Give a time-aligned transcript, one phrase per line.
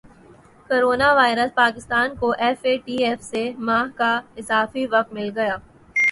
[0.69, 5.55] corona virus Pakistan کو F A T F سے ماہ کا اضافی وقت مل گیا